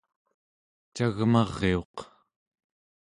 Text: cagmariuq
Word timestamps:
cagmariuq 0.95 1.95